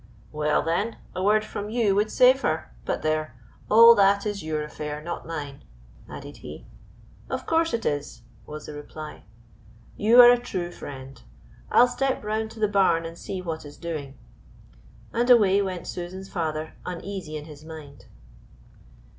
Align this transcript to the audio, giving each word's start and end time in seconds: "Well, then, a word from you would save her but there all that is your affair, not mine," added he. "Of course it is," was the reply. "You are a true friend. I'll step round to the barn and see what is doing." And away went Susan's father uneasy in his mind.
"Well, 0.31 0.63
then, 0.63 0.97
a 1.15 1.21
word 1.21 1.45
from 1.45 1.69
you 1.69 1.93
would 1.93 2.09
save 2.09 2.41
her 2.41 2.73
but 2.85 3.03
there 3.03 3.35
all 3.69 3.93
that 3.93 4.25
is 4.25 4.41
your 4.43 4.63
affair, 4.63 4.99
not 4.99 5.27
mine," 5.27 5.63
added 6.09 6.37
he. 6.37 6.65
"Of 7.29 7.45
course 7.45 7.71
it 7.71 7.85
is," 7.85 8.23
was 8.47 8.65
the 8.65 8.73
reply. 8.73 9.25
"You 9.95 10.19
are 10.21 10.31
a 10.31 10.39
true 10.41 10.71
friend. 10.71 11.21
I'll 11.69 11.87
step 11.87 12.23
round 12.23 12.49
to 12.49 12.59
the 12.59 12.67
barn 12.67 13.05
and 13.05 13.15
see 13.15 13.43
what 13.43 13.63
is 13.63 13.77
doing." 13.77 14.17
And 15.13 15.29
away 15.29 15.61
went 15.61 15.85
Susan's 15.85 16.29
father 16.29 16.73
uneasy 16.83 17.37
in 17.37 17.45
his 17.45 17.63
mind. 17.63 18.05